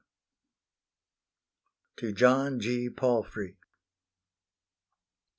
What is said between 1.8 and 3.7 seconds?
TO JOHN G. PALFREY.